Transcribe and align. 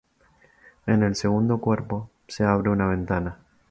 En 0.87 1.03
el 1.03 1.15
segundo 1.15 1.59
cuerpo 1.59 2.09
se 2.27 2.43
abre 2.43 2.71
una 2.71 2.87
ventana. 2.87 3.37